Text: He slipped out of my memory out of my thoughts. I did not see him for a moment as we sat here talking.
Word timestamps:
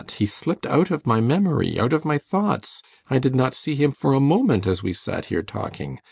He 0.17 0.25
slipped 0.25 0.65
out 0.65 0.89
of 0.89 1.05
my 1.05 1.21
memory 1.21 1.79
out 1.79 1.93
of 1.93 2.05
my 2.05 2.17
thoughts. 2.17 2.81
I 3.11 3.19
did 3.19 3.35
not 3.35 3.53
see 3.53 3.75
him 3.75 3.91
for 3.91 4.13
a 4.15 4.19
moment 4.19 4.65
as 4.65 4.81
we 4.81 4.93
sat 4.93 5.25
here 5.25 5.43
talking. 5.43 5.99